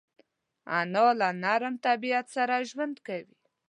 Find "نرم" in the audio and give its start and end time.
1.43-1.75